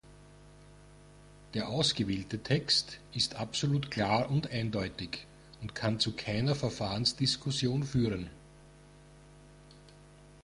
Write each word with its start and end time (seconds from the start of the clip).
Der 1.53 1.69
ausgewählte 1.69 2.39
Text 2.41 2.99
ist 3.13 3.35
absolut 3.35 3.91
klar 3.91 4.31
und 4.31 4.49
eindeutig 4.49 5.27
und 5.61 5.75
kann 5.75 5.99
zu 5.99 6.13
keiner 6.15 6.55
Verfahrensdiskussion 6.55 7.83
führen. 7.83 8.27